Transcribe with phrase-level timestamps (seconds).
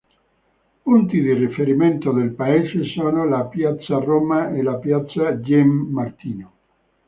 [0.81, 5.67] Punti di riferimento del paese sono la piazza Roma e la piazza Gen.
[5.91, 6.53] Martino.